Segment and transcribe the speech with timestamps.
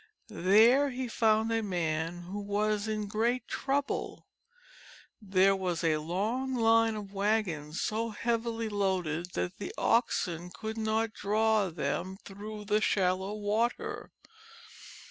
[0.29, 4.25] There he found a man who was in great trouble.
[5.21, 11.13] There was a long line of wagons so heavily loaded that the oxen could not
[11.13, 14.09] draw them through the shal low water.